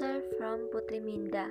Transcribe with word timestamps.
Triminda. 0.00 1.50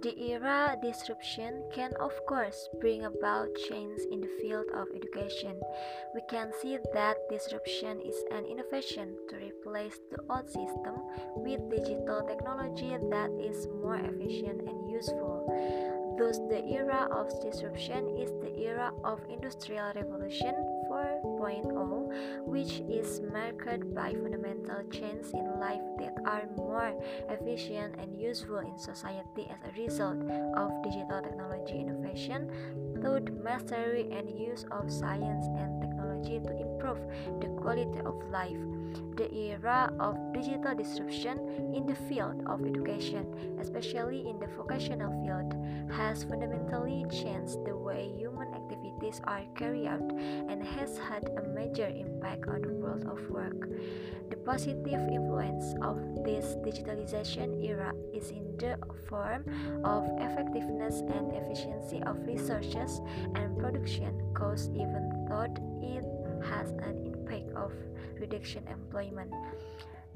The 0.00 0.14
era 0.30 0.78
disruption 0.80 1.64
can 1.74 1.90
of 1.98 2.12
course 2.24 2.68
bring 2.80 3.04
about 3.04 3.48
change 3.68 3.98
in 4.12 4.20
the 4.20 4.30
field 4.40 4.66
of 4.72 4.86
education. 4.94 5.58
We 6.14 6.20
can 6.30 6.52
see 6.62 6.78
that 6.94 7.16
disruption 7.28 8.00
is 8.00 8.14
an 8.30 8.44
innovation 8.44 9.16
to 9.28 9.36
replace 9.36 9.98
the 10.08 10.22
old 10.30 10.46
system 10.46 11.02
with 11.34 11.68
digital 11.68 12.22
technology 12.22 12.94
that 13.10 13.30
is 13.42 13.66
more 13.82 13.96
efficient 13.96 14.62
and 14.70 14.88
useful. 14.88 15.50
Thus, 16.16 16.38
the 16.46 16.62
era 16.64 17.08
of 17.10 17.26
disruption 17.42 18.06
is 18.16 18.30
the 18.40 18.56
era 18.56 18.92
of 19.02 19.18
Industrial 19.28 19.90
Revolution 19.96 20.54
4.0, 20.90 22.46
which 22.46 22.82
is 22.90 23.20
marked 23.32 23.94
by 23.94 24.12
fundamental 24.12 24.82
changes 24.90 25.32
in 25.32 25.60
life 25.60 25.80
that 25.98 26.18
are 26.26 26.48
more 26.56 26.92
efficient 27.28 27.94
and 27.98 28.20
useful 28.20 28.58
in 28.58 28.76
society 28.76 29.48
as 29.48 29.58
a 29.70 29.80
result 29.80 30.18
of 30.56 30.82
digital 30.82 31.22
technology 31.22 31.78
innovation, 31.78 32.50
thought 33.00 33.30
mastery, 33.32 34.10
and 34.10 34.28
use 34.28 34.64
of 34.72 34.90
science 34.90 35.46
and 35.56 35.80
technology 35.80 36.40
to 36.40 36.50
improve 36.58 36.98
the 37.40 37.48
quality 37.60 38.00
of 38.04 38.16
life. 38.30 38.58
The 39.16 39.32
era 39.32 39.92
of 40.00 40.16
digital 40.32 40.74
disruption 40.74 41.38
in 41.74 41.86
the 41.86 41.94
field 42.08 42.42
of 42.46 42.64
education, 42.64 43.26
especially 43.60 44.28
in 44.28 44.38
the 44.40 44.48
vocational 44.56 45.12
field, 45.22 45.54
has 45.92 46.24
fundamentally 46.24 47.04
changed 47.10 47.64
the 47.64 47.76
way 47.76 48.10
human 48.16 48.48
activities 48.54 49.20
are 49.24 49.42
carried 49.54 49.86
out 49.86 50.10
and 50.10 50.64
has 50.64 50.96
had 50.98 51.28
a 51.36 51.42
major 51.54 51.86
impact 51.86 52.48
on 52.48 52.62
the 52.62 52.72
world 52.72 53.04
of 53.06 53.20
work. 53.30 53.68
The 54.30 54.36
positive 54.36 55.08
influence 55.08 55.74
of 55.82 56.24
this 56.24 56.56
digitalization 56.64 57.62
era 57.62 57.92
is 58.14 58.30
in 58.30 58.56
the 58.56 58.78
form 59.08 59.44
of 59.84 60.04
effectiveness 60.18 61.00
and 61.00 61.32
efficiency 61.32 62.02
of 62.04 62.16
researches 62.26 63.00
and 63.34 63.58
production 63.58 64.14
costs 64.34 64.70
even 64.74 65.26
though 65.28 65.46
it 65.82 66.04
has 66.44 66.70
an 66.70 67.04
impact 67.04 67.49
of 67.60 67.72
reduction 68.18 68.64
employment. 68.68 69.32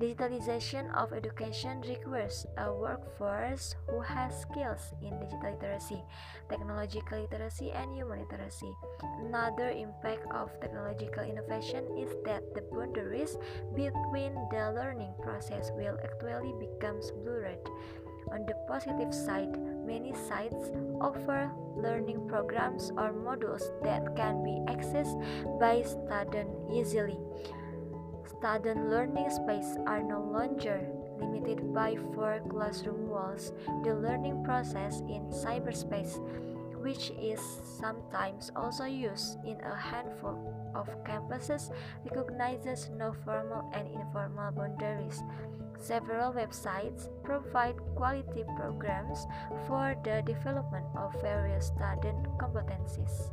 Digitalization 0.00 0.90
of 0.98 1.12
education 1.12 1.78
requires 1.86 2.46
a 2.58 2.66
workforce 2.66 3.76
who 3.86 4.00
has 4.00 4.42
skills 4.42 4.90
in 4.98 5.14
digital 5.20 5.54
literacy, 5.54 6.02
technological 6.50 7.20
literacy, 7.22 7.70
and 7.70 7.94
human 7.94 8.18
literacy. 8.26 8.74
Another 9.22 9.70
impact 9.70 10.26
of 10.34 10.50
technological 10.60 11.22
innovation 11.22 11.86
is 11.94 12.10
that 12.26 12.42
the 12.58 12.66
boundaries 12.74 13.38
between 13.70 14.34
the 14.50 14.74
learning 14.74 15.14
process 15.22 15.70
will 15.78 15.96
actually 16.02 16.54
become 16.58 16.98
blurred. 17.22 17.62
On 18.32 18.46
the 18.46 18.54
positive 18.66 19.12
side, 19.14 19.58
many 19.86 20.14
sites 20.28 20.70
offer 21.00 21.50
learning 21.76 22.26
programs 22.28 22.90
or 22.96 23.12
modules 23.12 23.62
that 23.82 24.16
can 24.16 24.42
be 24.42 24.62
accessed 24.72 25.18
by 25.60 25.82
students 25.82 26.54
easily. 26.72 27.18
Student 28.38 28.90
learning 28.90 29.30
spaces 29.30 29.78
are 29.86 30.02
no 30.02 30.20
longer 30.20 30.80
limited 31.18 31.72
by 31.72 31.96
four 32.14 32.40
classroom 32.48 33.08
walls. 33.08 33.52
The 33.84 33.94
learning 33.94 34.44
process 34.44 35.00
in 35.08 35.30
cyberspace, 35.30 36.18
which 36.82 37.10
is 37.16 37.40
sometimes 37.80 38.50
also 38.56 38.84
used 38.84 39.38
in 39.46 39.60
a 39.60 39.74
handful 39.74 40.36
of 40.74 40.88
campuses, 41.04 41.70
recognizes 42.04 42.90
no 42.96 43.14
formal 43.24 43.70
and 43.72 43.88
informal 43.88 44.52
boundaries. 44.52 45.22
Several 45.84 46.32
websites 46.32 47.10
provide 47.22 47.76
quality 47.94 48.42
programs 48.56 49.26
for 49.68 49.94
the 50.02 50.22
development 50.24 50.86
of 50.96 51.12
various 51.20 51.66
student 51.66 52.24
competencies. 52.38 53.23